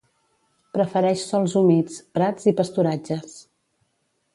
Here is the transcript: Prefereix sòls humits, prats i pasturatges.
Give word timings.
Prefereix 0.77 1.27
sòls 1.33 1.55
humits, 1.61 2.01
prats 2.19 2.51
i 2.53 2.59
pasturatges. 2.63 3.41